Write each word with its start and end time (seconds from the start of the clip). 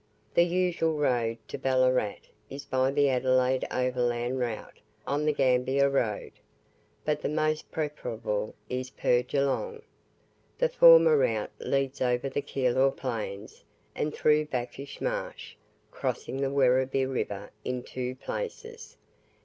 The 0.33 0.41
usual 0.41 0.95
road 0.95 1.37
to 1.49 1.59
Ballarat 1.59 2.15
is 2.49 2.65
by 2.65 2.89
the 2.89 3.07
Adelaide 3.11 3.67
overland 3.69 4.39
route 4.39 4.79
on 5.05 5.25
the 5.25 5.31
Gambier 5.31 5.91
Road; 5.91 6.31
but 7.05 7.21
the 7.21 7.29
most 7.29 7.71
preferable 7.71 8.55
is 8.67 8.89
per 8.89 9.21
Geelong. 9.21 9.83
The 10.57 10.69
former 10.69 11.15
route 11.17 11.51
leads 11.59 12.01
over 12.01 12.29
the 12.29 12.41
Keilor 12.41 12.89
Plains, 12.89 13.63
and 13.93 14.11
through 14.11 14.45
Bacchus 14.45 14.99
Marsh, 15.01 15.55
crossing 15.91 16.37
the 16.37 16.49
Werribee 16.49 17.05
River 17.05 17.51
in 17.63 17.83
two 17.83 18.15
places. 18.15 18.97